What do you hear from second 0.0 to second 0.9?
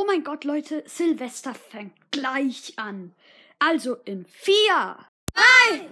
Oh mein Gott, Leute,